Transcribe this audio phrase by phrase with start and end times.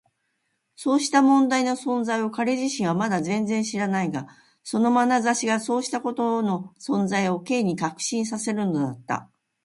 [0.75, 4.25] そうした問題の存在を彼自身はまだ全然知らないが、
[4.63, 9.29] そのまなざしがそうしたことの存在を Ｋ に確信させるのだった。